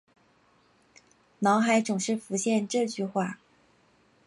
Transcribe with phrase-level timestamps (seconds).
[1.37, 3.37] 脑海总是浮现这句话